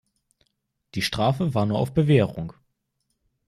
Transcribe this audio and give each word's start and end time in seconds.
Die 0.95 1.03
Strafe 1.03 1.53
war 1.53 1.67
nur 1.67 1.77
auf 1.77 1.93
Bewährung. 1.93 2.53